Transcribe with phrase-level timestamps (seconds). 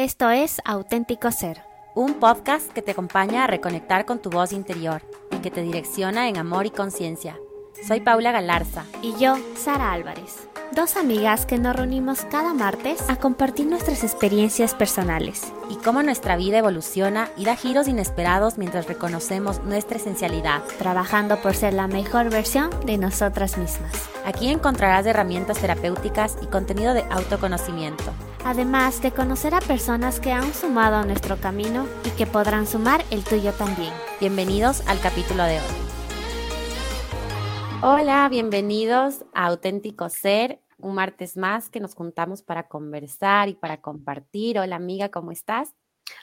[0.00, 1.62] Esto es Auténtico Ser,
[1.94, 6.26] un podcast que te acompaña a reconectar con tu voz interior y que te direcciona
[6.26, 7.38] en amor y conciencia.
[7.86, 8.86] Soy Paula Galarza.
[9.02, 10.48] Y yo, Sara Álvarez.
[10.72, 15.52] Dos amigas que nos reunimos cada martes a compartir nuestras experiencias personales.
[15.68, 20.62] Y cómo nuestra vida evoluciona y da giros inesperados mientras reconocemos nuestra esencialidad.
[20.78, 23.92] Trabajando por ser la mejor versión de nosotras mismas.
[24.24, 28.14] Aquí encontrarás herramientas terapéuticas y contenido de autoconocimiento.
[28.44, 33.04] Además de conocer a personas que han sumado a nuestro camino y que podrán sumar
[33.10, 33.92] el tuyo también.
[34.18, 35.90] Bienvenidos al capítulo de hoy.
[37.82, 43.82] Hola, bienvenidos a Auténtico Ser, un martes más que nos juntamos para conversar y para
[43.82, 44.58] compartir.
[44.58, 45.74] Hola amiga, ¿cómo estás?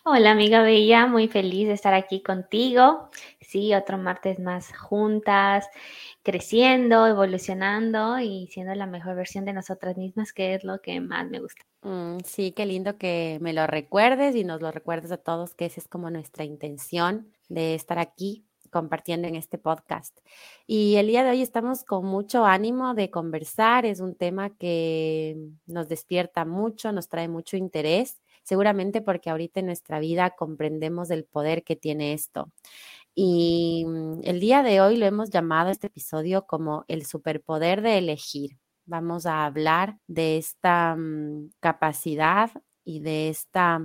[0.03, 3.09] Hola amiga Bella, muy feliz de estar aquí contigo.
[3.41, 5.67] Sí, otro martes más juntas,
[6.27, 11.29] creciendo, evolucionando y siendo la mejor versión de nosotras mismas, que es lo que más
[11.29, 11.61] me gusta.
[11.83, 15.67] Mm, sí, qué lindo que me lo recuerdes y nos lo recuerdes a todos, que
[15.67, 20.19] esa es como nuestra intención de estar aquí compartiendo en este podcast.
[20.65, 23.85] Y el día de hoy estamos con mucho ánimo de conversar.
[23.85, 29.67] Es un tema que nos despierta mucho, nos trae mucho interés, seguramente porque ahorita en
[29.67, 32.51] nuestra vida comprendemos el poder que tiene esto.
[33.19, 37.97] Y mm, el día de hoy lo hemos llamado este episodio como el superpoder de
[37.97, 38.59] elegir.
[38.85, 42.51] Vamos a hablar de esta mm, capacidad
[42.85, 43.81] y de esta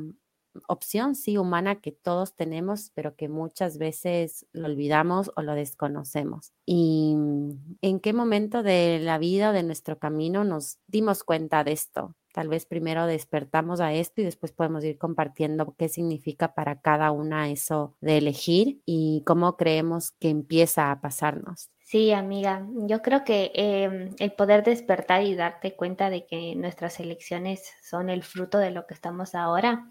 [0.69, 6.53] opción, sí, humana que todos tenemos, pero que muchas veces lo olvidamos o lo desconocemos.
[6.67, 11.73] ¿Y mm, en qué momento de la vida de nuestro camino nos dimos cuenta de
[11.73, 12.15] esto?
[12.33, 17.11] Tal vez primero despertamos a esto y después podemos ir compartiendo qué significa para cada
[17.11, 21.71] una eso de elegir y cómo creemos que empieza a pasarnos.
[21.93, 26.99] Sí, amiga, yo creo que em, el poder despertar y darte cuenta de que nuestras
[27.01, 29.91] elecciones son el fruto de lo que estamos ahora,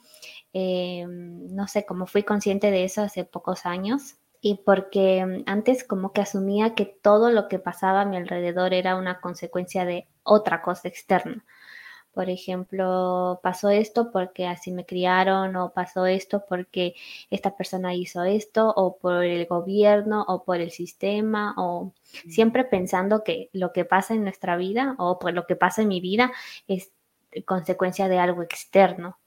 [0.54, 6.12] em, no sé, cómo fui consciente de eso hace pocos años y porque antes como
[6.12, 10.64] que asumía que todo lo que pasaba a mi alrededor era una consecuencia de otra
[10.64, 11.46] cosa externa
[12.14, 16.96] por ejemplo, pasó esto porque así me criaron o pasó esto porque
[17.30, 21.94] esta persona hizo esto o por el gobierno o por el sistema o
[22.30, 25.88] siempre pensando que lo que pasa en nuestra vida o por lo que pasa en
[25.88, 26.32] mi vida
[26.68, 26.92] es
[27.46, 29.20] consecuencia de algo externo.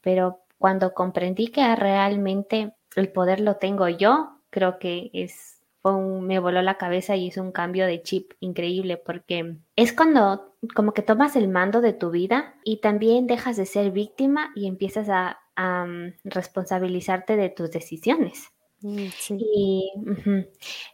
[0.00, 6.60] Pero cuando comprendí que realmente el poder lo tengo yo, creo que es me voló
[6.62, 11.36] la cabeza y hizo un cambio de chip increíble porque es cuando como que tomas
[11.36, 16.14] el mando de tu vida y también dejas de ser víctima y empiezas a, mm,
[16.24, 18.48] responsabilizarte de tus decisiones.
[18.82, 19.92] Mm, y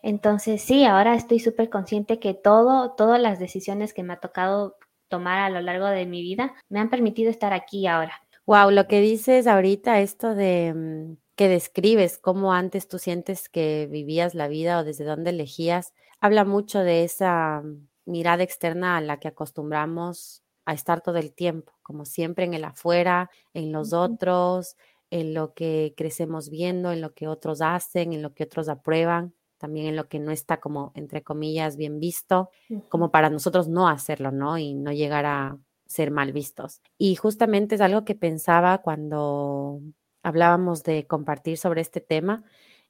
[0.03, 4.76] entonces sí, ahora estoy súper consciente que todo, todas las decisiones que me ha tocado
[5.09, 8.21] tomar a lo largo de mi vida me han permitido estar aquí ahora.
[8.44, 13.88] Wow, lo que dices ahorita, esto de mm, que describes, cómo antes tú sientes que
[13.91, 17.62] vivías la vida o desde dónde elegías, habla mucho de esa
[18.06, 22.65] mirada externa a la que acostumbramos a estar todo el tiempo, como siempre en el
[22.65, 24.77] afuera, en los otros,
[25.11, 29.34] en lo que crecemos viendo, en lo que otros hacen, en lo que otros aprueban,
[29.59, 32.50] también en lo que no está como, entre comillas, bien visto,
[32.89, 34.59] como para nosotros no hacerlo, ¿no?
[34.59, 36.81] Y no llegar a ser mal vistos.
[36.99, 39.81] Y justamente es algo que pensaba cuando
[40.23, 42.44] hablábamos de compartir sobre este tema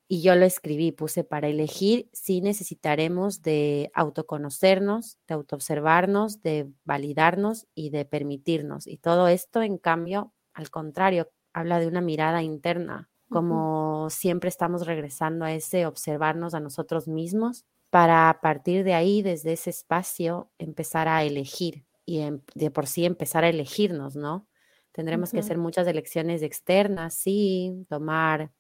[0.09, 7.67] y yo lo escribí, puse para elegir si necesitaremos de autoconocernos, de autoobservarnos, de validarnos
[7.75, 8.87] y de permitirnos.
[8.87, 14.87] Y todo esto, en cambio, al contrario, habla de una mirada interna, como siempre estamos
[14.87, 20.51] regresando a ese observarnos a nosotros mismos para a partir de ahí, desde ese espacio,
[20.59, 22.23] empezar a elegir y
[22.55, 24.47] de por sí empezar a elegirnos, ¿no?
[24.93, 28.53] Tendremos que hacer muchas elecciones externas, sí, tomar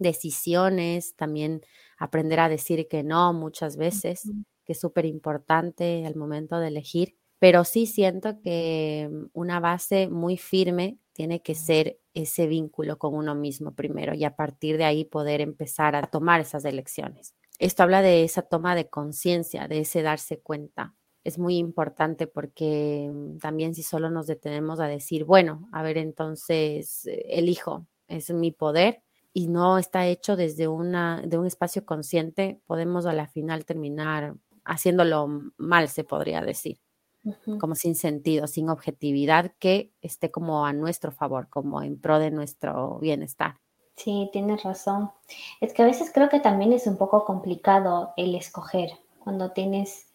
[0.00, 1.62] decisiones, también
[1.96, 4.30] aprender a decir que no muchas veces,
[4.64, 7.16] que es súper importante al momento de elegir.
[7.38, 13.14] Pero sí siento que mm, una base muy firme tiene que ser ese vínculo con
[13.14, 17.34] uno mismo primero y a partir de ahí poder empezar a tomar esas elecciones.
[17.58, 20.94] Esto habla de esa toma de conciencia, de ese darse cuenta
[21.24, 25.98] es muy importante porque mm, también si solo nos detenemos a decir, bueno, a ver,
[25.98, 29.02] entonces eh, elijo, es mi poder
[29.32, 34.34] y no está hecho desde una, de un espacio consciente, podemos a la final terminar
[34.64, 36.80] haciéndolo mal, se podría decir,
[37.58, 42.30] como sin sentido, sin objetividad que esté como a nuestro favor, como en pro de
[42.30, 43.56] nuestro bienestar.
[43.96, 45.10] Sí, tienes razón.
[45.60, 50.06] Es que a veces creo que también es un poco complicado el escoger cuando tienes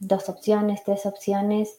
[0.00, 1.78] dos opciones, tres opciones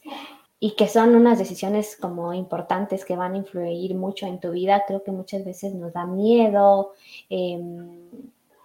[0.64, 4.86] y que son unas decisiones como importantes que van a influir mucho en tu vida,
[4.88, 6.94] creo que muchas veces nos da miedo
[7.30, 8.00] em,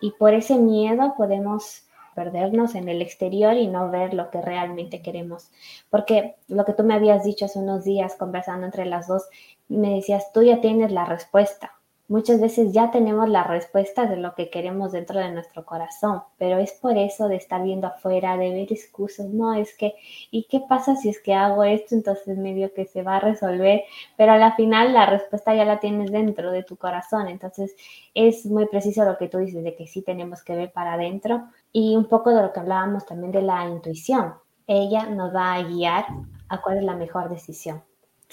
[0.01, 5.03] y por ese miedo podemos perdernos en el exterior y no ver lo que realmente
[5.03, 5.51] queremos.
[5.91, 9.25] Porque lo que tú me habías dicho hace unos días conversando entre las dos,
[9.67, 11.78] me decías, tú ya tienes la respuesta.
[12.09, 16.59] Muchas veces ya tenemos la respuesta de lo que queremos dentro de nuestro corazón, pero
[16.59, 19.95] es por eso de estar viendo afuera, de ver excusas, no, es que,
[20.31, 21.95] ¿y qué pasa si es que hago esto?
[21.95, 23.83] Entonces medio que se va a resolver,
[24.17, 27.77] pero a la final la respuesta ya la tienes dentro de tu corazón, entonces
[28.15, 31.49] es muy preciso lo que tú dices, de que sí tenemos que ver para adentro
[31.73, 34.35] y un poco de lo que hablábamos también de la intuición.
[34.67, 36.07] Ella nos va a guiar
[36.49, 37.83] a cuál es la mejor decisión.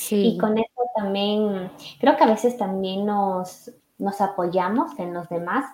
[0.09, 5.65] Y con eso también, creo que a veces también nos, nos apoyamos en los demás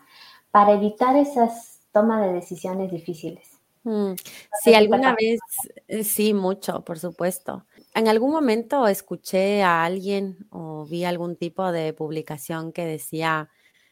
[0.52, 3.50] para evitar esas tomas de decisiones difíciles.
[3.84, 4.14] Mm,
[4.62, 5.40] sí, alguna vez,
[5.88, 7.66] eh, sí, mucho, por supuesto.
[7.96, 13.50] En algún momento escuché a alguien o vi algún tipo de publicación que decía,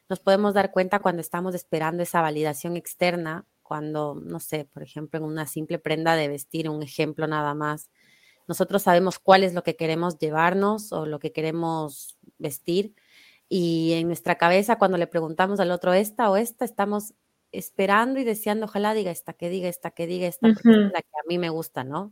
[0.08, 5.20] nos podemos dar cuenta cuando estamos esperando esa validación externa, cuando, no sé, por ejemplo,
[5.20, 7.90] en una simple prenda de vestir, un ejemplo nada más,
[8.50, 12.96] nosotros sabemos cuál es lo que queremos llevarnos o lo que queremos vestir.
[13.48, 17.13] Y en nuestra cabeza, cuando le preguntamos al otro esta o esta, estamos
[17.51, 21.01] esperando y deseando, ojalá diga esta, que diga esta, que diga esta, porque es la
[21.01, 22.12] que a mí me gusta, ¿no?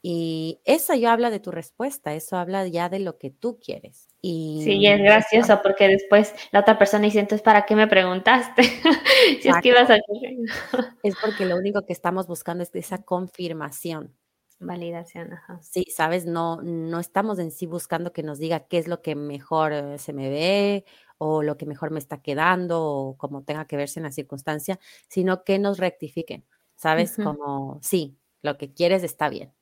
[0.00, 4.08] Y eso ya habla de tu respuesta, eso habla ya de lo que tú quieres.
[4.22, 8.62] Y sí, es gracioso porque después la otra persona dice, entonces, ¿para qué me preguntaste?
[9.42, 9.96] si es que ibas a...
[11.02, 14.14] es porque lo único que estamos buscando es esa confirmación.
[14.60, 15.60] Validación, ajá.
[15.60, 19.14] Sí, sabes, no, no estamos en sí buscando que nos diga qué es lo que
[19.14, 20.84] mejor eh, se me ve
[21.18, 24.78] o lo que mejor me está quedando o como tenga que verse en la circunstancia,
[25.08, 26.46] sino que nos rectifiquen,
[26.76, 27.18] ¿sabes?
[27.18, 29.52] Como, sí, lo que quieres está bien.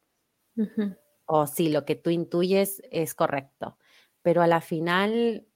[1.27, 3.79] O sí, lo que tú intuyes es correcto.
[4.23, 5.47] Pero a la final,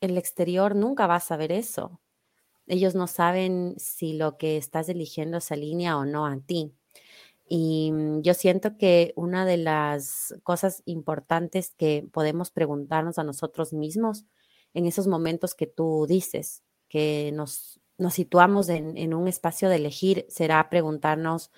[0.00, 2.00] el exterior nunca va a saber eso.
[2.66, 6.74] Ellos no saben si lo que estás eligiendo se alinea o no a ti.
[7.48, 13.72] Y mm, yo siento que una de las cosas importantes que podemos preguntarnos a nosotros
[13.72, 14.26] mismos
[14.74, 19.76] en esos momentos que tú dices, que nos, nos situamos en, en un espacio de
[19.76, 21.50] elegir, será preguntarnos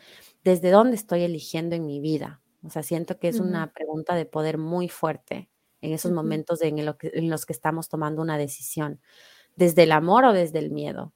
[0.44, 2.40] desde dónde estoy eligiendo en mi vida.
[2.62, 5.48] O sea, siento que es una pregunta de poder muy fuerte
[5.80, 9.00] en esos momentos en, en, los que estamos tomando una decisión,
[9.56, 11.14] desde el amor o desde el miedo.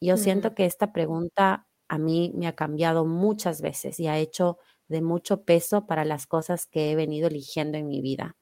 [0.00, 4.58] Yo siento que esta pregunta a mí me ha cambiado muchas veces y ha hecho
[4.88, 8.36] de mucho peso para las cosas que he venido eligiendo en mi vida.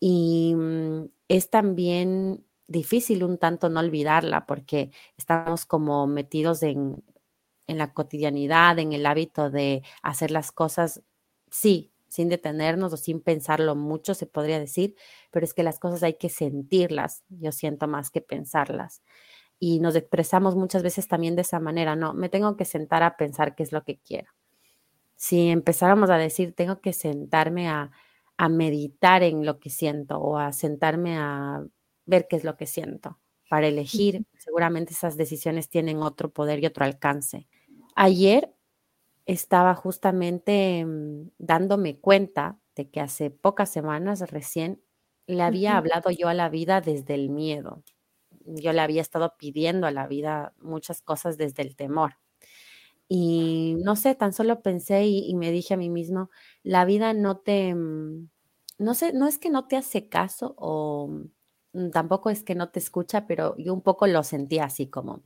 [0.00, 7.04] Y mm, es también difícil un tanto no olvidarla porque estamos como metidos en,
[7.66, 11.02] en la cotidianidad, en el hábito de hacer las cosas,
[11.50, 14.96] sí, sin detenernos o sin pensarlo mucho, se podría decir,
[15.30, 19.02] pero es que las cosas hay que sentirlas, yo siento más que pensarlas
[19.64, 23.16] y nos expresamos muchas veces también de esa manera, no, me tengo que sentar a
[23.16, 24.28] pensar qué es lo que quiero.
[25.14, 27.92] Si empezáramos a decir, tengo que sentarme a,
[28.36, 31.64] a meditar en lo que siento o a sentarme a
[32.06, 36.66] ver qué es lo que siento para elegir, seguramente esas decisiones tienen otro poder y
[36.66, 37.46] otro alcance.
[37.94, 38.52] Ayer
[39.26, 44.82] estaba justamente mm, dándome cuenta de que hace pocas semanas recién
[45.28, 47.84] le había hablado yo a la vida desde el miedo
[48.46, 52.16] yo le había estado pidiendo a la vida muchas cosas desde el temor.
[53.08, 56.30] Y no sé, tan solo pensé y, me dije a mí mismo,
[56.62, 58.30] la vida no te, mm,
[58.78, 61.08] no sé, no es que no te hace caso o
[61.72, 65.22] mm, tampoco es que no te escucha, pero yo un poco lo sentí así como,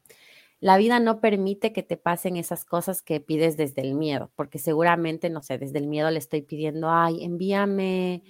[0.61, 4.59] la vida no permite que te pasen esas cosas que pides desde el miedo, porque
[4.59, 8.25] seguramente, no sé, desde el miedo le estoy pidiendo, ay, envíame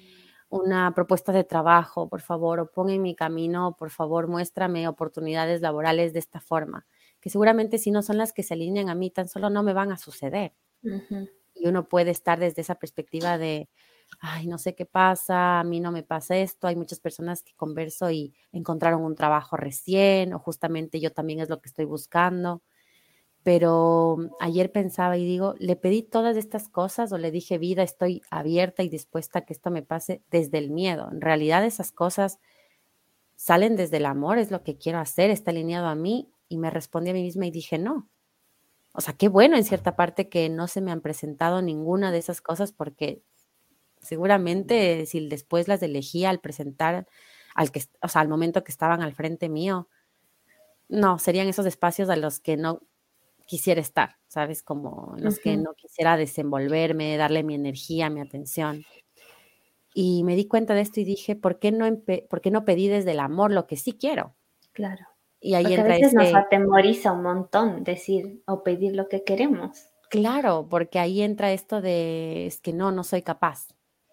[0.49, 5.61] una propuesta de trabajo, por favor, o pon en mi camino, por favor, muéstrame oportunidades
[5.61, 6.87] laborales de esta forma,
[7.21, 9.73] que seguramente si no son las que se alinean a mí, tan solo no me
[9.75, 10.55] van a suceder.
[11.55, 13.69] Y uno puede estar desde esa perspectiva de,
[14.21, 17.55] ay, no sé qué pasa, a mí no me pasa esto, hay muchas personas que
[17.55, 22.63] converso y encontraron un trabajo recién, o justamente yo también es lo que estoy buscando
[23.47, 28.21] pero ayer pensaba y digo, le pedí todas estas cosas o le dije, vida, estoy
[28.29, 31.09] abierta y dispuesta a que esto me pase desde el miedo.
[31.13, 32.41] En realidad esas cosas
[33.37, 36.71] salen desde el amor, es lo que quiero hacer, está alineado a mí y me
[36.71, 38.09] respondí a mí misma y dije, no.
[38.91, 42.19] O sea, qué bueno en cierta parte que no se me han presentado ninguna de
[42.19, 43.23] esas cosas porque
[44.01, 47.07] seguramente si después las elegía al presentar,
[47.55, 49.89] al que, o sea, al momento que estaban al frente mío,
[50.89, 52.81] no, serían esos espacios a los que no
[53.47, 54.63] quisiera estar, ¿sabes?
[54.63, 58.85] Como en los que no quisiera desenvolverme, darle mi energía, mi atención.
[59.95, 61.87] Y me di cuenta de esto y dije, ¿por qué no,
[62.29, 64.37] ¿por qué no pedí desde el amor lo que sí quiero?
[64.73, 65.07] Claro.
[65.41, 69.87] Y ahí entra a veces nos atemoriza un montón decir o pedir lo que queremos.
[70.11, 73.69] Claro, porque ahí entra esto de, es que no, no soy capaz.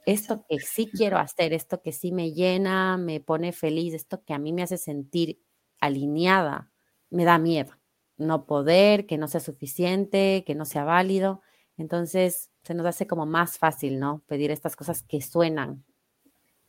[0.05, 4.33] Esto que sí quiero hacer, esto que sí me llena, me pone feliz, esto que
[4.33, 5.41] a mí me hace sentir
[5.79, 6.71] alineada,
[7.09, 7.73] me da miedo.
[8.17, 11.41] No poder, que no sea suficiente, que no sea válido.
[11.77, 14.23] Entonces se nos hace como más fácil, ¿no?
[14.27, 15.83] Pedir estas cosas que suenan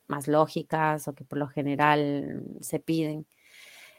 [0.08, 3.26] más lógicas o que por lo general se piden.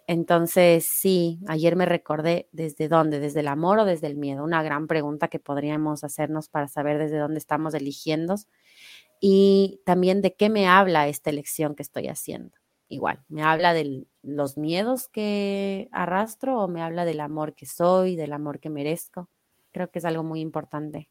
[0.07, 4.43] Entonces, sí, ayer me recordé desde dónde, desde el amor o desde el miedo.
[4.43, 8.35] Una gran pregunta que podríamos hacernos para saber desde dónde estamos eligiendo
[9.19, 12.55] y también de qué me habla esta elección que estoy haciendo.
[12.95, 18.15] Igual, ¿me habla de los miedos que arrastro o me habla del amor que soy,
[18.15, 19.27] del amor que merezco?
[19.73, 21.09] Creo que es algo muy importante.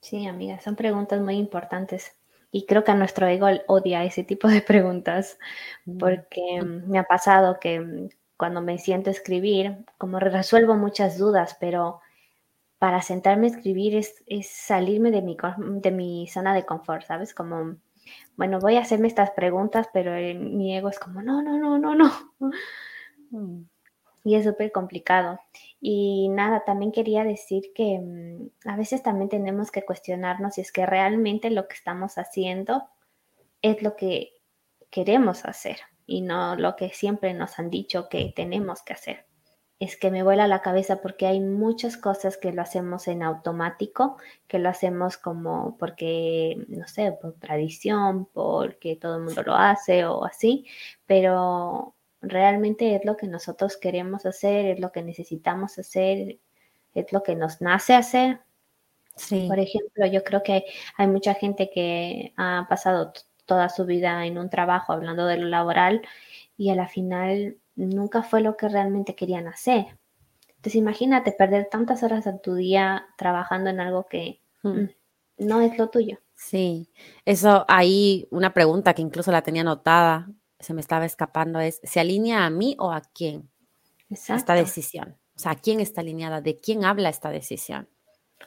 [0.00, 2.16] Sí, amiga, son preguntas muy importantes.
[2.50, 5.38] Y creo que a nuestro ego odia ese tipo de preguntas,
[5.84, 5.98] mm.
[5.98, 12.00] porque me ha pasado que cuando me siento a escribir, como resuelvo muchas dudas, pero
[12.80, 14.16] para sentarme a escribir es,
[14.48, 17.34] salirme de mi, de mi zona de confort, ¿sabes?
[17.34, 17.76] Como,
[18.36, 21.94] bueno, voy a hacerme estas preguntas, pero mi ego es como, no, no, no, no,
[21.94, 22.12] no.
[23.30, 23.64] Mm.
[24.24, 25.40] Y es súper complicado.
[25.80, 30.72] Y nada, también quería decir que mm, a veces también tenemos que cuestionarnos si es
[30.72, 32.82] que realmente lo que estamos haciendo
[33.62, 34.32] es lo que
[34.90, 39.29] queremos hacer y no lo que siempre nos han dicho que tenemos que hacer.
[39.80, 44.18] Es que me vuela la cabeza porque hay muchas cosas que lo hacemos en automático,
[44.46, 50.04] que lo hacemos como porque, no sé, por tradición, porque todo el mundo lo hace
[50.04, 50.66] o así,
[51.06, 56.38] pero realmente es lo que nosotros queremos hacer, es lo que necesitamos hacer,
[56.94, 58.40] es lo que nos nace hacer.
[59.16, 59.46] Sí.
[59.48, 60.64] Por ejemplo, yo creo que
[60.96, 63.12] hay mucha gente que ha pasado
[63.46, 66.02] toda su vida en un trabajo hablando de lo laboral
[66.56, 67.56] y a la final
[67.86, 69.98] nunca fue lo que realmente querían hacer.
[70.48, 74.68] Entonces imagínate perder tantas horas de tu día trabajando en algo que hmm.
[74.68, 74.90] mm,
[75.38, 76.18] no es lo tuyo.
[76.34, 76.90] Sí,
[77.24, 82.00] eso ahí una pregunta que incluso la tenía anotada, se me estaba escapando, es, ¿se
[82.00, 83.50] alinea a mí o a quién
[84.10, 85.16] esta decisión?
[85.34, 86.42] O sea, ¿a quién está alineada?
[86.42, 87.88] ¿De quién habla esta decisión?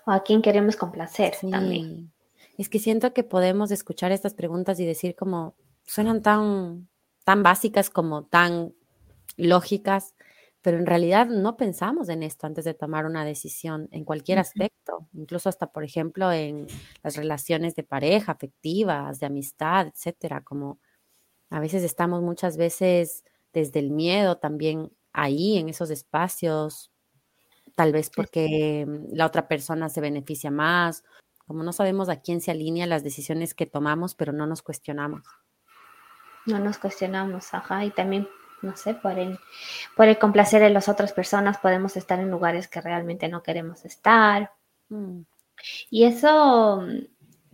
[0.06, 2.14] O a quién queremos complacer también.
[2.58, 6.88] Es que siento que podemos escuchar estas preguntas y decir como, suenan tan,
[7.24, 8.76] tan básicas como tan
[9.38, 10.16] lógicas,
[10.62, 15.08] pero en realidad no pensamos en esto antes de tomar una decisión en cualquier aspecto,
[15.14, 16.68] incluso hasta, por ejemplo, en
[17.04, 20.80] las relaciones de pareja, afectivas, de amistad, etcétera, como
[21.50, 26.92] a veces estamos muchas veces desde el miedo también ahí en esos espacios,
[27.76, 31.04] tal vez porque la otra persona se beneficia más
[31.46, 35.24] como no sabemos a quién se alinea las decisiones que tomamos, pero no nos cuestionamos.
[36.46, 38.28] No nos cuestionamos, ajá, y también,
[38.64, 39.40] no sé, por el,
[39.96, 43.86] por el complacer de las otras personas podemos estar en lugares que realmente no queremos
[43.86, 44.52] estar.
[44.90, 45.22] Mm.
[45.90, 46.84] Y eso,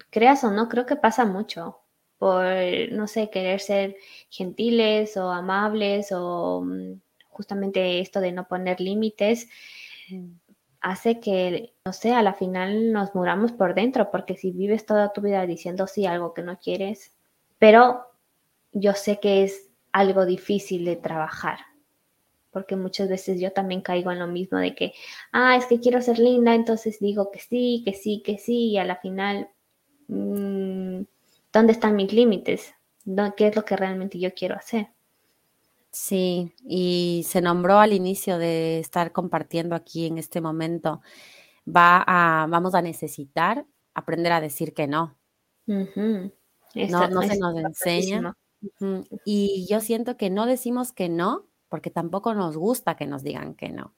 [0.09, 1.79] creas o no, creo que pasa mucho
[2.17, 2.45] por,
[2.91, 3.95] no sé, querer ser
[4.29, 9.47] gentiles o amables o mm, justamente esto de no poner límites.
[10.09, 10.29] Mm
[10.81, 15.11] hace que, no sé, a la final nos muramos por dentro, porque si vives toda
[15.13, 17.15] tu vida diciendo sí algo que no quieres,
[17.57, 18.05] pero
[18.71, 21.59] yo sé que es algo difícil de trabajar,
[22.51, 24.93] porque muchas veces yo también caigo en lo mismo de que,
[25.31, 28.77] ah, es que quiero ser linda, entonces digo que sí, que sí, que sí, y
[28.77, 29.49] a la final,
[30.07, 31.01] mm,
[31.53, 32.73] ¿dónde están mis límites?
[33.35, 34.89] ¿Qué es lo que realmente yo quiero hacer?
[35.91, 41.01] Sí, y se nombró al inicio de estar compartiendo aquí en este momento,
[41.67, 43.65] va a, vamos a necesitar
[43.95, 45.17] aprender a decir que no.
[46.75, 48.35] no, no se nos enseña.
[49.25, 53.53] Y yo siento que no decimos que no porque tampoco nos gusta que nos digan
[53.53, 53.93] que no,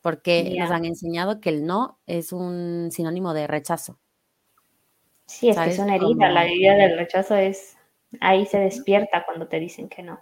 [0.00, 3.98] porque nos han enseñado que el no es un sinónimo de rechazo.
[5.26, 7.76] Sí, es que es una herida, la herida del rechazo es,
[8.20, 10.18] ahí se despierta cuando te dicen que no.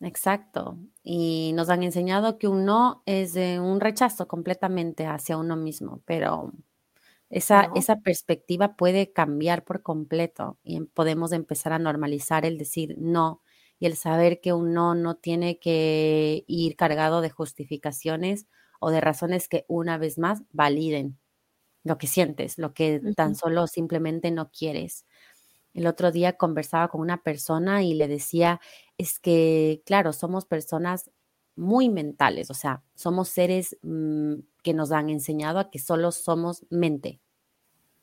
[0.00, 0.78] Exacto.
[1.02, 6.52] Y nos han enseñado que un no es un rechazo completamente hacia uno mismo, pero
[7.30, 12.94] esa, esa perspectiva puede cambiar por completo y em, podemos empezar a normalizar el decir
[12.98, 13.42] no
[13.78, 18.46] y el saber que un no no tiene que ir cargado de justificaciones
[18.80, 21.18] o de razones que una vez más validen
[21.84, 25.06] lo que sientes, lo que tan solo simplemente no quieres.
[25.74, 28.60] El otro día conversaba con una persona y le decía,
[28.98, 31.10] es que, claro, somos personas
[31.56, 36.66] muy mentales, o sea, somos seres mm, que nos han enseñado a que solo somos
[36.70, 37.20] mente.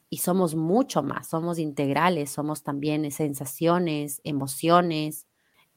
[0.10, 5.28] y somos mucho más, somos integrales, somos también sensaciones, emociones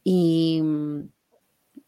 [0.05, 1.11] y mm,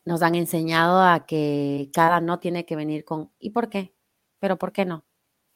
[0.07, 3.95] nos han enseñado a que cada no tiene que venir con ¿y por qué?
[4.40, 5.04] Pero ¿por qué no?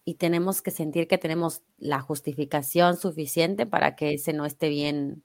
[0.04, 5.24] Y tenemos que sentir que tenemos la justificación suficiente para que ese no esté bien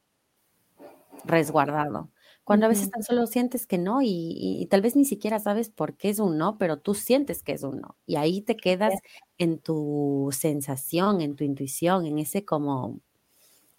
[1.25, 2.09] resguardado.
[2.47, 5.97] Cuando a veces tan solo sientes que no y, tal vez ni siquiera sabes por
[5.97, 7.97] qué es un no, pero tú sientes que es un no.
[8.05, 8.93] Y ahí te quedas
[9.37, 13.01] en tu sensación, en tu intuición, en ese como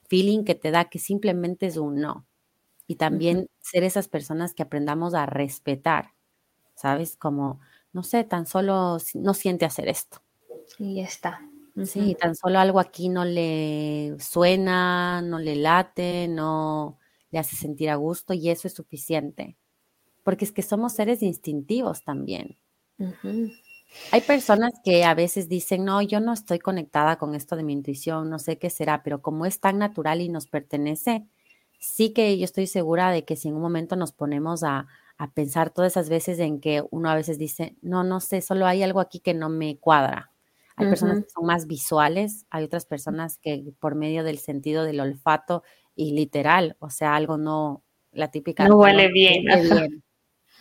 [0.06, 2.26] feeling que te da que simplemente es un no.
[2.86, 6.12] Y también ser esas personas que aprendamos a respetar,
[6.74, 7.16] ¿sabes?
[7.16, 7.60] Como,
[7.94, 10.20] no sé, tan solo no siente hacer esto.
[10.78, 11.40] Y ya está.
[11.86, 16.98] Sí, tan solo algo aquí no le suena, no le late, no
[17.30, 19.56] le hace sentir a gusto y eso es suficiente.
[20.24, 22.58] Porque es que somos seres instintivos también.
[24.10, 27.72] Hay personas que a veces dicen, no, yo no estoy conectada con esto de mi
[27.74, 31.26] intuición, no sé qué será, pero como es tan natural y nos pertenece,
[31.78, 34.86] sí que yo estoy segura de que si en un momento nos ponemos a,
[35.18, 38.66] a pensar todas esas veces en que uno a veces dice, no, no sé, solo
[38.66, 40.32] hay algo aquí que no me cuadra.
[40.76, 45.00] Hay personas que son más visuales, hay otras personas que por medio del sentido del
[45.00, 45.64] olfato
[45.98, 48.68] y literal, o sea, algo no, la típica.
[48.68, 49.44] No huele bien.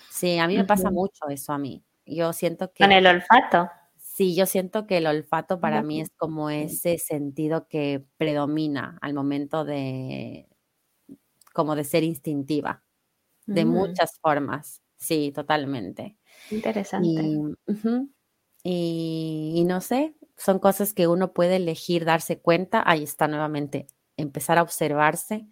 [0.10, 1.84] Sí, a mí me pasa mucho eso a mí.
[2.08, 2.84] Yo siento que...
[2.84, 3.70] Con el olfato.
[3.98, 9.14] Sí, yo siento que el olfato para mí es como ese sentido que predomina al
[9.14, 10.50] momento de,
[11.54, 12.84] como de ser instintiva,
[13.46, 14.82] de muchas formas.
[14.96, 16.18] Sí, totalmente.
[16.50, 17.10] Interesante.
[18.64, 22.82] y, no sé, son cosas que uno puede elegir darse cuenta.
[22.84, 23.86] Ahí está nuevamente
[24.18, 25.48] empezar a observarse,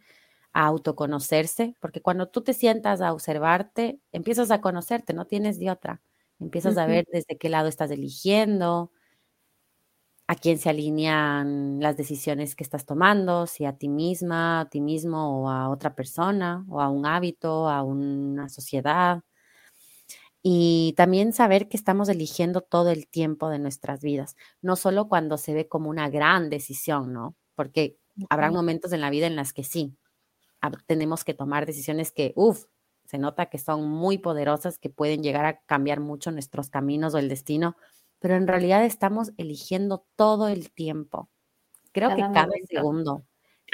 [0.54, 5.72] a autoconocerse, porque cuando tú te sientas a observarte, empiezas a conocerte, no tienes de
[5.72, 6.02] otra.
[6.40, 8.92] Empiezas a ver desde qué lado estás eligiendo,
[10.28, 14.82] a quién se alinean las decisiones que estás tomando, si a ti misma, a ti
[14.82, 19.22] mismo o a otra persona, o a un hábito, a una sociedad.
[20.44, 25.38] Y también saber que estamos eligiendo todo el tiempo de nuestras vidas, no solo cuando
[25.38, 27.36] se ve como una gran decisión, ¿no?
[27.56, 27.98] Porque
[28.30, 29.98] Habrá momentos en la vida en las que sí,
[30.88, 32.66] tenemos que tomar decisiones que, uff,
[33.06, 37.20] se nota que son muy poderosas, que pueden llegar a cambiar mucho nuestros caminos o
[37.20, 37.76] el destino,
[38.20, 41.30] pero en realidad estamos eligiendo todo el tiempo.
[41.92, 43.26] Creo que cada segundo,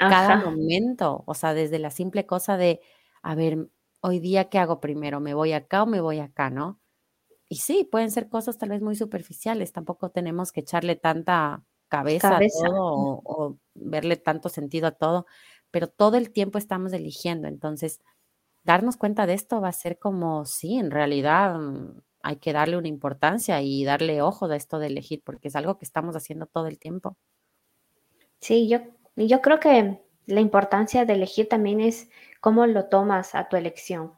[0.06, 2.80] cada momento, o sea, desde la simple cosa de,
[3.22, 3.68] a ver,
[4.00, 5.20] hoy día, ¿qué hago primero?
[5.20, 6.80] ¿Me voy acá o me voy acá, no?
[7.48, 12.40] Y sí, pueden ser cosas tal vez muy superficiales, tampoco tenemos que echarle tanta cabeza,
[12.62, 15.26] todo o, verle tanto sentido a todo,
[15.70, 17.48] pero todo el tiempo estamos eligiendo.
[17.48, 18.00] Entonces,
[18.64, 22.78] darnos cuenta de esto va a ser como, sí, en realidad mm, hay que darle
[22.78, 26.46] una importancia y darle ojo a esto de elegir, porque es algo que estamos haciendo
[26.46, 27.16] todo el tiempo.
[28.40, 28.78] Sí, yo,
[29.16, 32.08] yo creo que la importancia de elegir también es
[32.40, 34.12] cómo lo tomas a tu elección.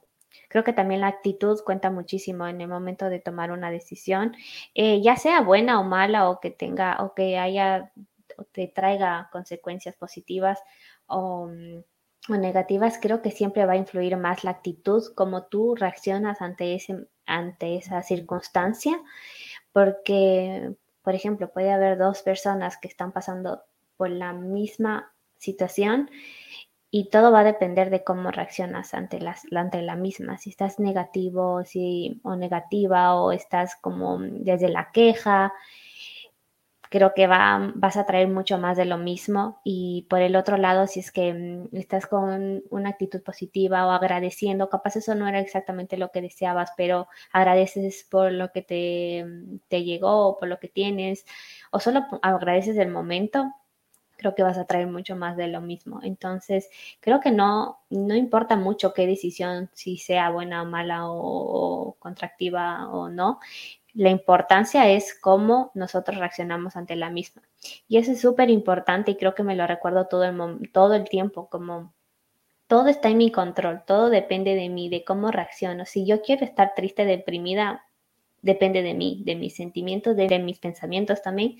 [0.49, 4.37] Creo que también la actitud cuenta muchísimo en el momento de tomar una decisión,
[4.75, 7.93] eh, ya sea buena o mala o que tenga o que haya
[8.37, 10.61] o te traiga consecuencias positivas
[11.07, 15.75] o, mm, o, negativas, creo que siempre va a influir más la actitud, cómo tú
[15.77, 19.01] reaccionas ante, ese, ante esa circunstancia,
[19.73, 23.63] porque, por ejemplo, puede haber dos personas que están pasando
[23.97, 26.11] por la misma situación
[26.97, 29.19] y todo va a depender de cómo reaccionas ante,
[29.51, 35.53] ante la misma, si estás negativo si, o negativa o estás como desde la queja,
[36.91, 39.61] creo que va, vas a traer mucho más de lo mismo.
[39.65, 43.91] Y por el otro lado, si es que mm, estás con una actitud positiva o
[43.91, 49.27] agradeciendo, capaz eso no era exactamente lo que deseabas, pero agradeces por lo que te,
[49.67, 51.27] te llegó por lo que tienes
[51.73, 53.53] o solo agradeces el momento,
[54.25, 56.01] creo que vas a traer mucho más de lo mismo.
[56.03, 61.97] Entonces, creo que no, no importa mucho qué decisión, si sea buena o mala o,
[61.99, 63.39] contractiva o no.
[63.93, 67.43] La importancia es cómo nosotros reaccionamos ante la misma.
[67.87, 71.07] Y eso es súper importante y creo que me lo recuerdo todo el, todo el
[71.07, 71.93] tiempo, como
[72.67, 75.85] todo está en mi control, todo depende de mí, de cómo reacciono.
[75.85, 77.85] Si yo quiero estar triste, deprimida,
[78.41, 81.59] depende de mí, de mis sentimientos, de mis pensamientos también.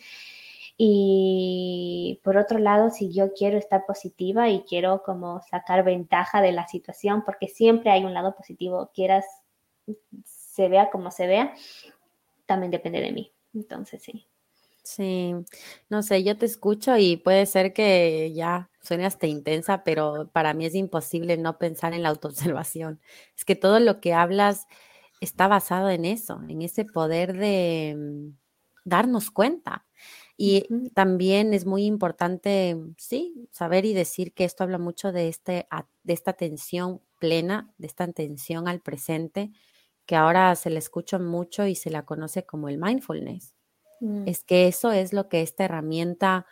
[0.77, 6.53] Y por otro lado, si yo quiero estar positiva y quiero como sacar ventaja de
[6.53, 9.25] la situación, porque siempre hay un lado positivo, quieras
[10.25, 11.55] se vea como se vea,
[12.47, 13.33] también depende de mí.
[13.53, 14.27] Entonces, sí.
[14.83, 15.35] Sí,
[15.89, 20.53] no sé, yo te escucho y puede ser que ya suene hasta intensa, pero para
[20.53, 23.01] mí es imposible no pensar en la autoobservación.
[23.35, 24.67] Es que todo lo que hablas
[25.23, 28.37] está basado en eso, en ese poder de mm,
[28.85, 29.87] darnos cuenta.
[30.37, 35.67] Y también es muy importante, sí, saber y decir que esto habla mucho de, este,
[36.03, 39.53] de esta atención plena, de esta atención al presente,
[40.07, 43.55] que ahora se le escucha mucho y se la conoce como el mindfulness.
[44.01, 44.27] Mm.
[44.27, 46.47] Es que eso es lo que esta herramienta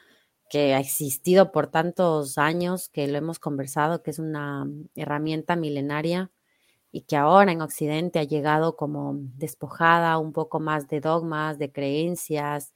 [0.48, 6.30] que ha existido por tantos años, que lo hemos conversado, que es una herramienta milenaria
[6.92, 11.72] y que ahora en Occidente ha llegado como despojada un poco más de dogmas, de
[11.72, 12.74] creencias,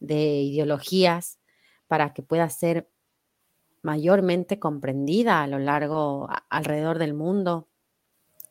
[0.00, 1.38] de ideologías,
[1.86, 2.90] para que pueda ser
[3.82, 7.68] mayormente comprendida a lo largo, alrededor del mundo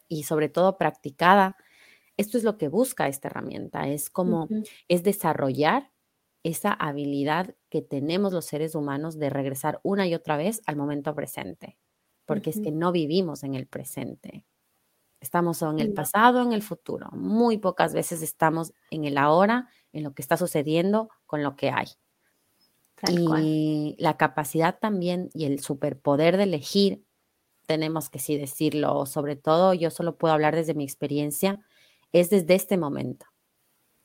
[0.08, 1.58] y sobre todo practicada.
[2.18, 4.48] Esto es lo que busca esta herramienta, es como,
[4.88, 5.92] es desarrollar
[6.44, 11.14] esa habilidad que tenemos los seres humanos de regresar una y otra vez al momento
[11.16, 11.78] presente,
[12.26, 14.46] porque es que no vivimos en el presente.
[15.20, 17.10] Estamos en el pasado, en el futuro.
[17.12, 21.70] Muy pocas veces estamos en el ahora, en lo que está sucediendo con lo que
[21.70, 21.88] hay.
[23.10, 27.04] y la capacidad también y el superpoder de elegir,
[27.66, 31.60] tenemos que sí decirlo, sobre todo yo solo puedo hablar desde mi experiencia,
[32.12, 33.26] es desde este momento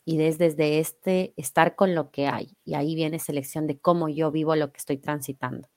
[0.04, 2.56] y desde, este estar con lo que hay.
[2.64, 5.68] Y ahí viene selección de cómo yo vivo lo que estoy transitando.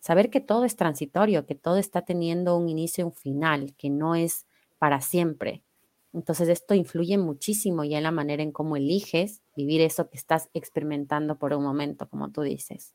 [0.00, 3.90] Saber que todo es transitorio, que todo está teniendo un inicio y un final, que
[3.90, 4.46] no es
[4.78, 5.64] para siempre.
[6.12, 10.48] Entonces esto influye muchísimo ya en la manera en cómo eliges vivir eso que estás
[10.54, 12.94] experimentando por un momento, como tú dices.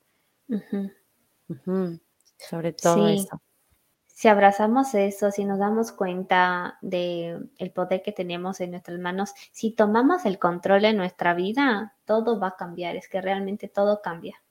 [2.37, 3.41] Sobre todo eso
[4.13, 9.33] si abrazamos eso, si nos damos cuenta de el poder que tenemos en nuestras manos,
[9.51, 14.01] si tomamos el control en nuestra vida, todo va a cambiar, es que realmente todo
[14.03, 14.42] cambia.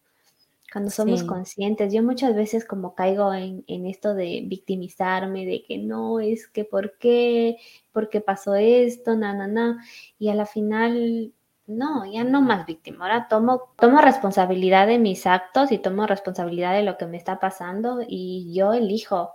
[0.73, 5.77] Cuando somos conscientes, yo muchas veces como caigo en, en, esto de victimizarme, de que
[5.77, 7.59] no, es que por qué,
[7.93, 9.85] por qué pasó esto, na, na, na,
[10.19, 11.33] y a la final
[11.67, 13.05] no, ya no más víctima.
[13.05, 17.39] Ahora tomo, tomo responsabilidad de mis actos y tomo responsabilidad de lo que me está
[17.39, 19.33] pasando y yo elijo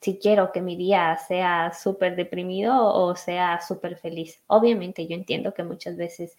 [0.00, 4.42] si quiero que mi día sea súper deprimido o sea súper feliz.
[4.46, 6.36] Obviamente yo entiendo que muchas veces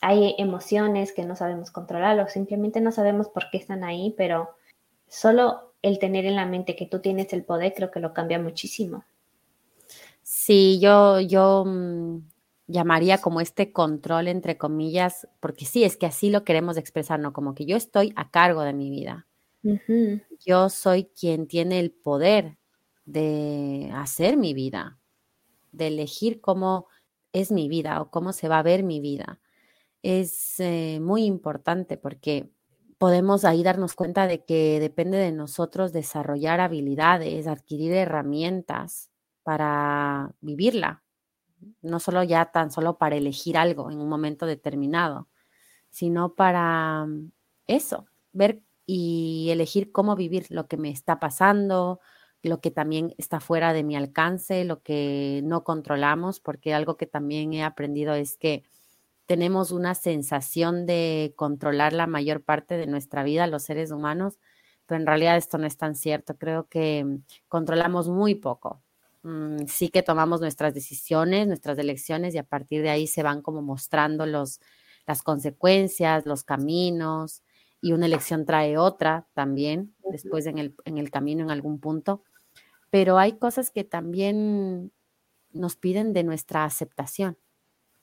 [0.00, 4.50] hay emociones que no sabemos controlar o simplemente no sabemos por qué están ahí, pero
[5.08, 8.38] solo el tener en la mente que tú tienes el poder creo que lo cambia
[8.38, 9.04] muchísimo.
[10.22, 12.18] Sí, yo, yo mm,
[12.66, 17.32] llamaría como este control entre comillas, porque sí, es que así lo queremos expresar, ¿no?
[17.32, 19.26] Como que yo estoy a cargo de mi vida.
[20.46, 22.58] Yo soy quien tiene el poder
[23.04, 24.98] de hacer mi vida,
[25.72, 26.86] de elegir cómo
[27.32, 29.40] es mi vida o cómo se va a ver mi vida.
[30.10, 32.48] Es eh, muy importante porque
[32.96, 39.10] podemos ahí darnos cuenta de que depende de nosotros desarrollar habilidades, adquirir herramientas
[39.42, 41.04] para vivirla,
[41.82, 45.28] no solo ya tan solo para elegir algo en un momento determinado,
[45.90, 47.30] sino para mm,
[47.66, 52.00] eso, ver y elegir cómo vivir lo que me está pasando,
[52.42, 57.06] lo que también está fuera de mi alcance, lo que no controlamos, porque algo que
[57.06, 58.64] también he aprendido es que
[59.28, 64.38] tenemos una sensación de controlar la mayor parte de nuestra vida, los seres humanos,
[64.86, 66.38] pero en realidad esto no es tan cierto.
[66.38, 68.82] Creo que mm, controlamos muy poco.
[69.22, 73.42] Mm, sí que tomamos nuestras decisiones, nuestras elecciones y a partir de ahí se van
[73.42, 74.60] como mostrando los,
[75.06, 77.42] las consecuencias, los caminos,
[77.82, 82.24] y una elección trae otra también, después en el, en el camino en algún punto.
[82.88, 84.90] Pero hay cosas que también
[85.52, 87.36] nos piden de nuestra aceptación,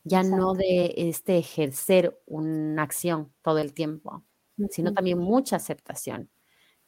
[0.05, 4.23] ya no de este ejercer una acción todo el tiempo,
[4.69, 6.29] sino también mucha aceptación,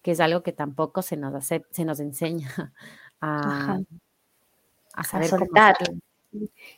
[0.01, 2.47] que es algo que tampoco se nos, hace, se nos enseña
[3.21, 3.79] a,
[4.93, 5.29] a saber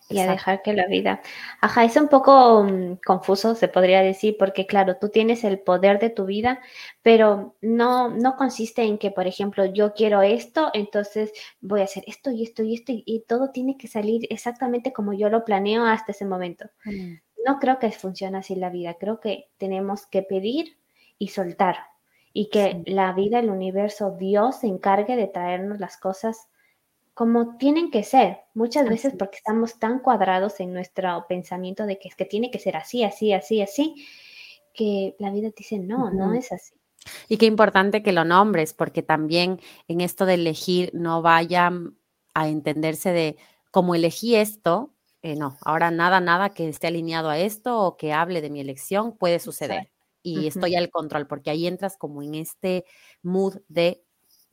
[0.09, 1.21] y a dejar que la vida.
[1.61, 5.99] Ajá, es un poco mm, confuso, se podría decir, porque claro, tú tienes el poder
[5.99, 6.59] de tu vida,
[7.01, 12.03] pero no, no consiste en que, por ejemplo, yo quiero esto, entonces voy a hacer
[12.07, 15.85] esto y esto y esto, y, todo tiene que salir exactamente como yo lo planeo
[15.85, 16.65] hasta ese momento.
[16.85, 17.15] Mm.
[17.45, 20.77] No creo que funcione así la vida, creo que tenemos que pedir
[21.17, 21.77] y soltar,
[22.33, 26.49] y que la vida, el universo, Dios se encargue de traernos las cosas
[27.19, 32.07] como tienen que ser, muchas veces porque estamos tan cuadrados en nuestro pensamiento de que
[32.07, 34.07] es que tiene que ser así, así, así, así,
[34.73, 36.75] que la vida dice, no, no es así.
[37.27, 41.73] Y qué importante que lo nombres, porque también en esto de elegir no vaya
[42.35, 43.35] a entenderse de
[43.69, 48.13] como elegí esto, eh, no, ahora nada, nada que esté alineado a esto o que
[48.13, 49.91] hable de mi elección puede suceder.
[50.23, 52.85] Y estoy al control, porque ahí entras como en este
[53.23, 54.05] mood de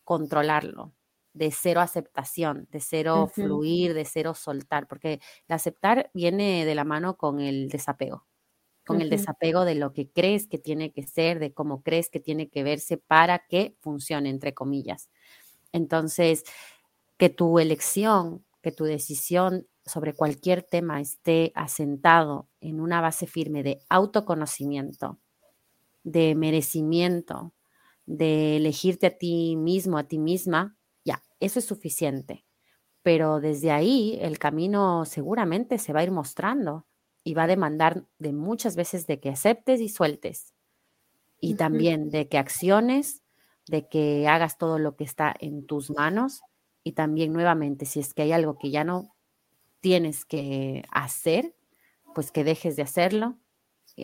[0.03, 0.97] controlarlo
[1.37, 6.85] de cero aceptación, de cero fluir, de cero soltar, porque el aceptar viene de la
[6.85, 8.27] mano con el desapego.
[8.87, 12.21] con el desapego de lo que crees que tiene que ser, de cómo crees que
[12.21, 15.11] tiene que verse para que funcione, entre comillas.
[15.73, 16.45] Entonces,
[17.19, 23.65] que tu elección, que tu decisión sobre cualquier tema esté asentado en una base firme
[23.65, 25.19] de autoconocimiento,
[26.05, 27.55] de merecimiento,
[28.07, 30.76] de elegirte a ti mismo, a ti misma,
[31.07, 32.45] ya, eso es suficiente.
[33.03, 36.87] Pero desde ahí el camino seguramente se va a ir mostrando
[37.23, 40.53] y va a demandar de muchas veces de que aceptes y sueltes.
[41.41, 43.23] Y también de que acciones,
[43.69, 46.43] de que hagas todo lo que está en tus manos.
[46.83, 49.15] Y también nuevamente, si es que hay algo que ya no
[49.81, 51.55] tienes que hacer,
[52.15, 53.39] pues que dejes de hacerlo.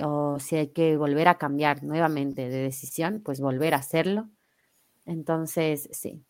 [0.04, 4.30] O si hay que volver a cambiar nuevamente de decisión, pues volver a hacerlo.
[5.04, 6.24] Entonces, sí,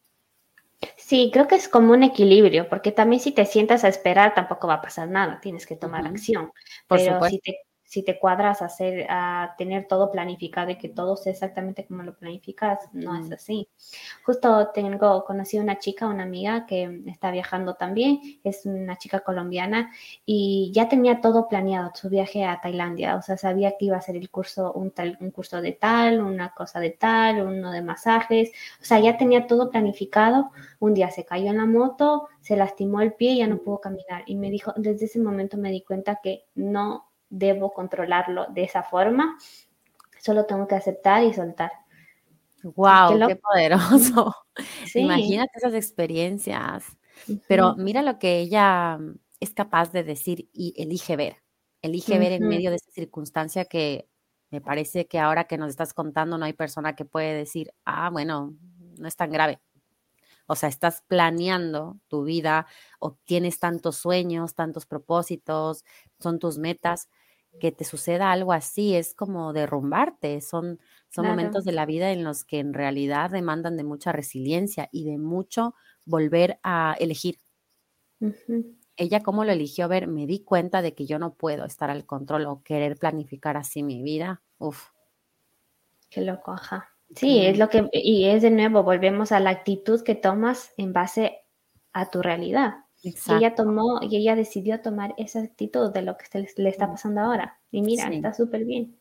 [0.97, 4.67] Sí, creo que es como un equilibrio, porque también si te sientas a esperar tampoco
[4.69, 6.53] va a pasar nada, tienes que tomar acción.
[6.87, 7.57] Por Pero si te
[7.93, 12.03] si te cuadras a hacer, a tener todo planificado y que todo sea exactamente como
[12.03, 13.69] lo planificas, no es así.
[14.25, 19.21] Justo tengo, conocí a una chica, una amiga que está viajando también, es una chica
[19.21, 19.91] colombiana
[20.25, 23.99] y ya tenía todo planeado, su viaje a Tailandia, o sea, sabía que iba a
[23.99, 27.83] hacer el curso, un, tal, un curso de tal, una cosa de tal, uno de
[27.83, 30.51] masajes, o sea, ya tenía todo planificado,
[30.81, 33.81] un día se cayó en la moto, se lastimó el pie y ya no pudo
[33.83, 34.23] caminar.
[34.25, 38.83] Y me dijo, desde ese momento me di cuenta que no debo controlarlo de esa
[38.83, 39.39] forma.
[40.21, 41.73] Solo tengo que aceptar y soltar.
[42.63, 43.27] ¡Wow!
[43.27, 44.37] ¡Qué, poderoso!
[44.95, 46.85] Imagínate esas experiencias.
[47.49, 48.99] Pero mira lo que ella
[49.41, 51.37] es capaz de decir y elige ver.
[51.81, 54.09] Elige ver en medio de esa circunstancia que
[54.51, 58.11] me parece que ahora que nos estás contando no hay persona que puede decir, ah,
[58.11, 58.55] bueno,
[58.99, 59.61] no es tan grave.
[60.47, 62.67] O sea, estás planeando tu vida
[63.01, 65.85] o tienes tantos sueños, tantos propósitos,
[66.21, 67.09] son tus metas,
[67.59, 72.25] que te suceda algo así es como derrumbarte, son, son momentos de la vida en
[72.25, 77.39] los que en realidad demandan de mucha resiliencia y de mucho volver a elegir.
[78.97, 82.05] Ella cómo lo eligió ver, me di cuenta de que yo no puedo estar al
[82.05, 84.43] control o querer planificar así mi vida.
[84.59, 84.89] Uf.
[86.11, 86.91] Qué loco, ajá.
[87.15, 90.93] Sí, es lo que, y es de nuevo, volvemos a la actitud que tomas en
[90.93, 91.41] base
[91.93, 92.82] a tu realidad.
[93.03, 97.21] Y ella tomó y ella decidió tomar esa actitud de lo que le está pasando
[97.21, 97.59] ahora.
[97.71, 98.97] Y mira, está súper bien.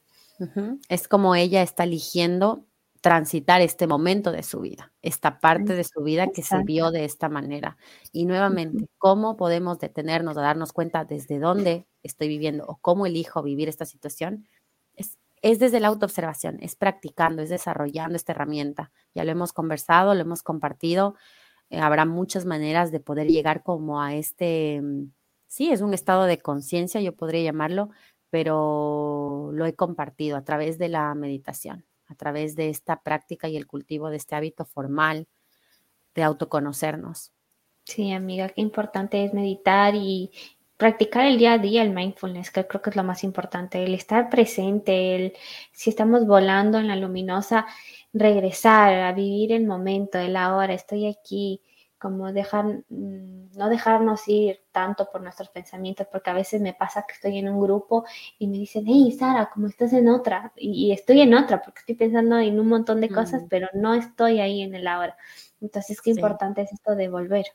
[0.90, 2.66] Es como ella está eligiendo
[3.02, 7.04] transitar este momento de su vida, esta parte de su vida que se vio de
[7.04, 7.78] esta manera.
[8.12, 13.42] Y nuevamente, ¿cómo podemos detenernos a darnos cuenta desde dónde estoy viviendo o cómo elijo
[13.42, 14.48] vivir esta situación?
[14.96, 18.92] Es, es desde la autoobservación, es practicando, es desarrollando esta herramienta.
[19.16, 21.16] Ya lo hemos conversado, lo hemos compartido.
[21.72, 25.12] Eh, habrá muchas maneras de poder llegar como a este, mm,
[25.48, 27.90] sí, es un estado de conciencia, yo podría llamarlo,
[28.30, 33.58] pero lo he compartido a través de la meditación, a través de esta práctica y
[33.58, 35.28] el cultivo de este hábito formal
[36.14, 37.32] de autoconocernos.
[37.86, 40.30] Sí, amiga, qué importante es meditar y
[40.76, 43.94] practicar el día a día el mindfulness, que creo que es lo más importante, el
[43.94, 45.34] estar presente, el
[45.72, 47.66] si estamos volando en la luminosa,
[48.13, 51.62] regresar a vivir el momento, el ahora, estoy aquí,
[52.02, 57.06] como dejar, mm, no dejarnos ir tanto por nuestros pensamientos, porque a veces me pasa
[57.08, 58.06] que estoy en un grupo
[58.39, 61.95] y me dicen, hey Sara, como estás en otra, y, estoy en otra, porque estoy
[61.95, 63.47] pensando en un montón de cosas, mm.
[63.50, 65.15] pero no estoy ahí en el ahora.
[65.62, 67.45] Entonces, qué importante es esto de volver.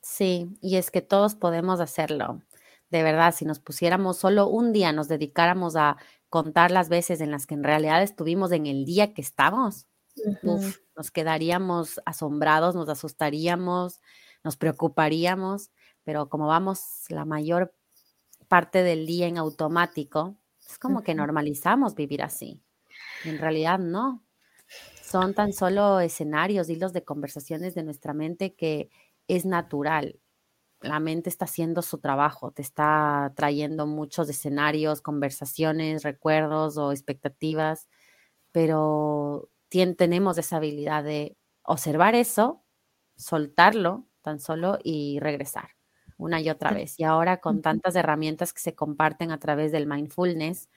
[0.00, 2.40] Sí, y es que todos podemos hacerlo.
[2.90, 5.98] De verdad, si nos pusiéramos solo un día, nos dedicáramos a
[6.30, 9.86] contar las veces en las que en realidad estuvimos en el día que estamos,
[10.42, 14.00] nos quedaríamos asombrados, nos asustaríamos,
[14.44, 15.70] nos preocuparíamos,
[16.04, 17.74] pero como vamos la mayor
[18.48, 20.36] parte del día en automático,
[20.68, 22.62] es como que normalizamos vivir así.
[23.24, 24.22] en realidad no.
[25.02, 28.90] Son tan solo escenarios, hilos de conversaciones de nuestra mente que
[29.28, 30.20] es natural.
[30.80, 37.88] La mente está haciendo su trabajo, te está trayendo muchos escenarios, conversaciones, recuerdos o expectativas,
[38.52, 39.51] pero
[39.96, 42.64] tenemos esa habilidad de observar eso,
[43.16, 45.70] soltarlo tan solo y regresar
[46.18, 46.98] una y otra vez.
[46.98, 50.68] Y ahora con tantas herramientas que se comparten a través del mindfulness,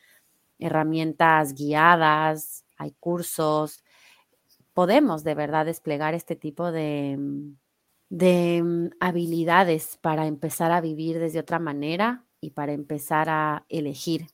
[0.59, 3.83] herramientas guiadas, hay cursos,
[4.73, 7.17] podemos de verdad desplegar este tipo de,
[8.09, 14.27] de mm, habilidades para empezar a vivir desde otra manera y para empezar a elegir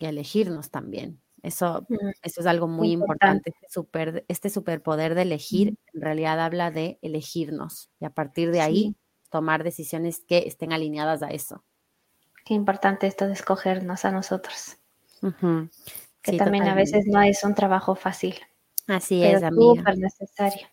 [0.00, 1.21] y a elegirnos también.
[1.42, 1.86] Eso,
[2.22, 3.50] eso es algo muy importante.
[3.50, 8.60] Este, super, este superpoder de elegir en realidad habla de elegirnos y a partir de
[8.60, 8.96] ahí
[9.28, 11.64] tomar decisiones que estén alineadas a eso.
[12.44, 14.76] Qué importante esto de escogernos a nosotros.
[16.22, 18.36] Que también a veces no es un trabajo fácil.
[18.86, 19.80] Así es, amiga.
[19.80, 20.68] Súper necesario.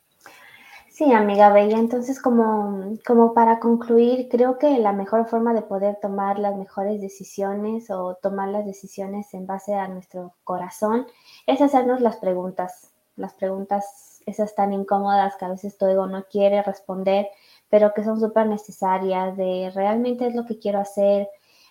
[0.99, 1.77] Sí, amiga Bella.
[1.77, 6.99] Entonces, como, como para concluir, creo que la mejor forma de poder tomar las mejores
[6.99, 11.07] decisiones o tomar las decisiones en base a nuestro corazón
[11.47, 12.91] es hacernos las preguntas.
[13.15, 17.29] Las preguntas, esas tan incómodas que a veces tu ego no quiere responder,
[17.69, 21.29] pero que son súper necesarias de realmente es lo que quiero hacer,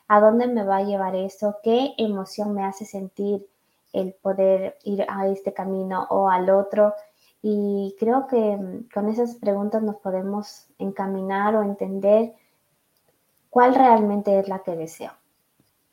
[0.09, 3.47] a dónde me va a llevar eso, qué emoción me hace sentir
[3.93, 6.95] el poder ir a este camino o al otro
[7.43, 12.35] y creo que mm, con esas preguntas nos podemos encaminar o entender
[13.51, 15.13] cuál realmente es la que deseo.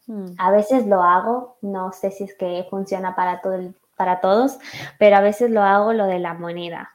[0.08, 0.34] Hmm.
[0.38, 3.58] A veces lo hago, no sé si es que funciona para, todo
[3.96, 4.60] para todos,
[5.00, 6.95] pero a veces lo hago lo de la moneda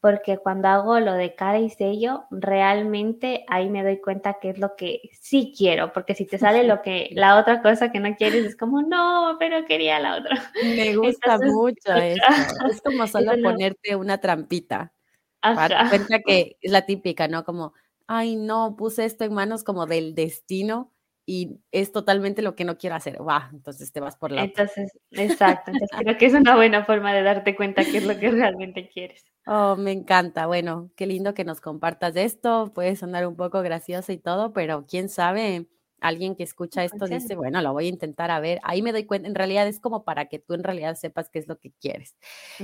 [0.00, 4.58] porque cuando hago lo de cara y sello, realmente ahí me doy cuenta que es
[4.58, 8.14] lo que sí quiero, porque si te sale lo que la otra cosa que no
[8.16, 10.50] quieres es como, no, pero quería la otra.
[10.62, 12.22] Me gusta mucho eso.
[12.70, 14.92] Es como solo ponerte una trampita.
[15.40, 17.44] Para cuenta que es la típica, ¿no?
[17.44, 17.72] Como,
[18.06, 20.92] ay, no, puse esto en manos como del destino
[21.24, 23.18] y es totalmente lo que no quiero hacer.
[23.26, 24.44] Va, entonces te vas por la.
[24.44, 25.70] Entonces, exacto.
[25.70, 28.88] Entonces creo que es una buena forma de darte cuenta qué es lo que realmente
[28.88, 29.24] quieres.
[29.46, 30.46] Oh, me encanta.
[30.46, 32.72] Bueno, qué lindo que nos compartas esto.
[32.74, 35.66] Puede sonar un poco gracioso y todo, pero quién sabe,
[36.00, 38.60] alguien que escucha esto dice, bueno, lo voy a intentar a ver.
[38.62, 41.38] Ahí me doy cuenta, en realidad es como para que tú en realidad sepas qué
[41.38, 42.16] es lo que quieres.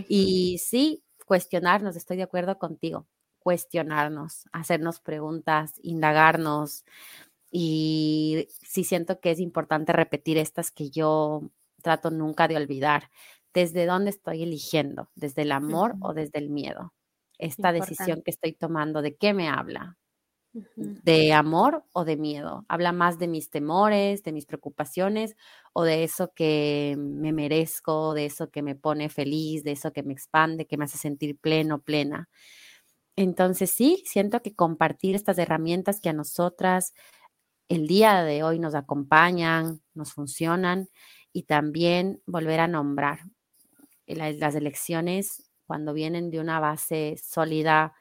[0.07, 3.07] Y sí, cuestionarnos, estoy de acuerdo contigo.
[3.39, 6.85] Cuestionarnos, hacernos preguntas, indagarnos,
[7.51, 11.43] y sí siento que es importante repetir estas que yo
[11.83, 13.11] trato nunca de olvidar.
[13.57, 15.09] ¿Desde dónde estoy eligiendo?
[15.15, 16.93] ¿Desde el amor o desde el miedo?
[17.39, 19.97] Esta decisión que estoy tomando, ¿de qué me habla?
[21.03, 22.67] ¿De amor o de miedo?
[22.69, 25.37] ¿Habla más de mis temores, de mis preocupaciones
[25.73, 30.03] o de eso que me merezco, de eso que me pone feliz, de eso que
[30.03, 32.29] me expande, que me hace sentir pleno, plena?
[33.17, 36.93] Entonces sí, siento que compartir estas herramientas que a nosotras
[37.69, 40.89] el día de hoy nos acompañan, nos funcionan
[41.33, 43.21] y también volver a nombrar.
[44.07, 47.95] Las, elecciones, cuando vienen de una base sólida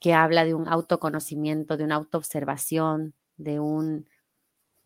[0.00, 4.08] que habla de un autoconocimiento, de una autoobservación, de un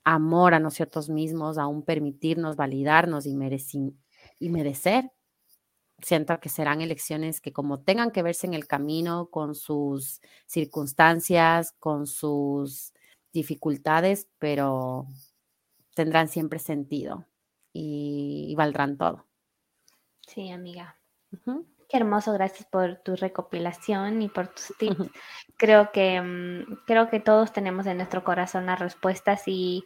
[0.05, 3.37] amor a nosotros mismos, a un permitirnos validarnos y,
[4.39, 5.11] y merecer,
[6.01, 11.73] siento que serán elecciones que como tengan que verse en el camino con sus circunstancias,
[11.79, 12.93] con sus
[13.33, 15.07] dificultades, pero
[15.95, 17.27] tendrán siempre sentido
[17.73, 19.26] y, valdrán todo.
[20.27, 20.99] Sí, amiga.
[21.89, 24.97] Qué hermoso, gracias por tu recopilación y por tus tips.
[25.57, 29.85] Creo que, mm, creo que todos tenemos en nuestro corazón las respuestas y,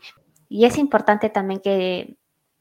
[0.48, 2.16] y es importante también que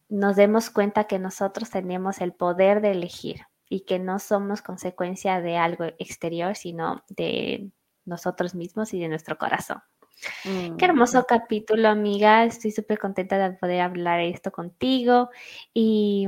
[0.10, 5.42] nos demos cuenta que nosotros tenemos el poder de elegir y que no somos consecuencia
[5.42, 7.72] de algo exterior, sino de
[8.06, 9.82] nosotros mismos y de nuestro corazón.
[10.44, 12.44] Qué mm, hermoso capítulo, amiga.
[12.44, 15.30] Estoy súper contenta de poder hablar esto contigo
[15.74, 16.28] y,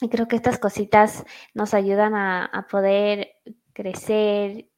[0.00, 1.24] mm, creo que estas cositas
[1.54, 3.34] nos ayudan a, poder
[3.72, 4.68] crecer.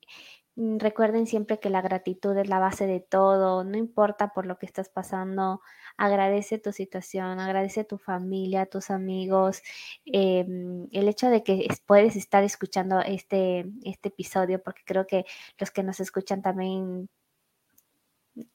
[0.56, 4.58] Mm, recuerden siempre que la gratitud es la base de todo, no importa por lo
[4.58, 5.60] que estás pasando,
[5.96, 9.62] agradece tu situación, agradece tu familia, tus amigos,
[10.06, 15.24] em, el hecho de que puedes estar escuchando este, este episodio, porque creo que
[15.58, 17.08] los que nos escuchan también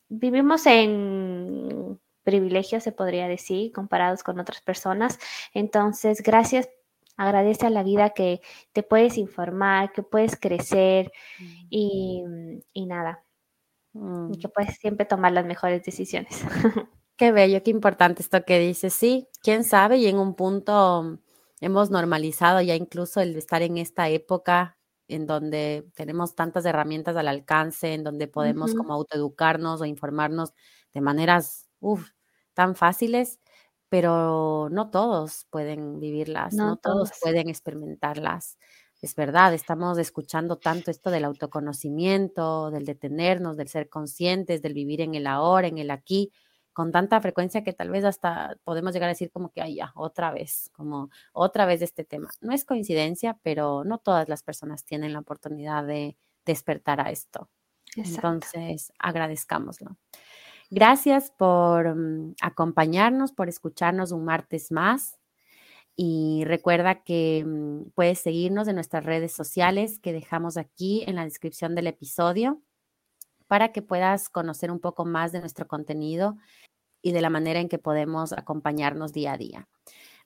[0.10, 5.17] vivimos en privilegios, se podría decir, comparados con otras personas.
[5.53, 6.69] Entonces, gracias,
[7.17, 11.11] agradece a la vida que te puedes informar, que puedes crecer
[11.69, 12.23] y,
[12.75, 13.23] nada,
[13.93, 14.51] y que mm.
[14.53, 16.43] puedes siempre tomar las mejores decisiones.
[17.17, 18.93] Qué bello, qué importante esto que dices.
[18.93, 21.19] Sí, quién sabe, y en un punto
[21.59, 24.77] hemos normalizado ya incluso el estar en esta época
[25.09, 30.53] en donde tenemos tantas herramientas al alcance, en donde podemos como autoeducarnos o informarnos
[30.93, 31.67] de maneras
[32.60, 33.39] tan fáciles,
[33.88, 37.10] pero no todos pueden vivirlas, no, todos.
[37.22, 38.58] pueden experimentarlas.
[39.02, 44.99] Es verdad, estamos escuchando tanto esto del autoconocimiento, del detenernos, del ser conscientes, del vivir
[44.99, 46.34] en el ahora, en el aquí,
[46.74, 49.93] con tanta frecuencia que tal vez hasta podemos llegar a decir como que, ay, ya,
[49.95, 52.30] otra vez, como otra vez de este tema.
[52.41, 57.49] No es coincidencia, pero no todas las personas tienen la oportunidad de despertar a esto.
[57.95, 59.95] Entonces, agradezcámoslo.
[60.70, 65.17] Gracias por mm, acompañarnos, por escucharnos un martes más.
[65.95, 71.24] Y recuerda que mm, puedes seguirnos en nuestras redes sociales que dejamos aquí en la
[71.26, 72.61] descripción del episodio
[73.47, 76.38] para que puedas conocer un poco más de nuestro contenido
[77.01, 79.67] y de la manera en que podemos acompañarnos día a día.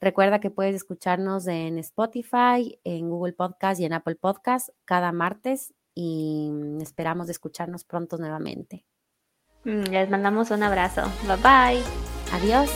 [0.02, 5.74] Recuerda que puedes escucharnos en Spotify, en Google Podcast y en Apple Podcast cada martes
[5.96, 8.86] y esperamos escucharnos pronto nuevamente.
[9.66, 11.04] Mm, les mandamos un abrazo.
[11.28, 11.84] Bye bye.
[12.34, 12.70] Adiós.